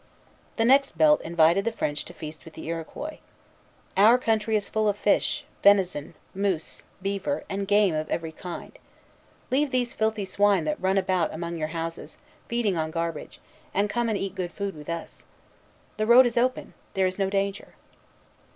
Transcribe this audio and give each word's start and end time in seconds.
The 0.55 0.65
next 0.65 0.97
belt 0.97 1.21
invited 1.21 1.63
the 1.63 1.71
French 1.71 2.05
to 2.05 2.13
feast 2.15 2.43
with 2.43 2.55
the 2.55 2.65
Iroquois. 2.65 3.19
"Our 3.95 4.17
country 4.17 4.55
is 4.55 4.67
full 4.67 4.89
of 4.89 4.97
fish, 4.97 5.45
venison, 5.61 6.15
moose, 6.33 6.81
beaver, 7.03 7.43
and 7.47 7.67
game 7.67 7.93
of 7.93 8.09
every 8.09 8.31
kind. 8.31 8.79
Leave 9.51 9.69
these 9.69 9.93
filthy 9.93 10.25
swine 10.25 10.63
that 10.63 10.81
run 10.81 10.97
about 10.97 11.31
among 11.31 11.55
your 11.55 11.67
houses, 11.77 12.17
feeding 12.47 12.75
on 12.77 12.89
garbage, 12.89 13.39
and 13.75 13.91
come 13.91 14.09
and 14.09 14.17
eat 14.17 14.33
good 14.33 14.51
food 14.51 14.75
with 14.75 14.89
us. 14.89 15.25
The 15.97 16.07
road 16.07 16.25
is 16.25 16.35
open; 16.35 16.73
there 16.95 17.05
is 17.05 17.19
no 17.19 17.29
danger." 17.29 17.75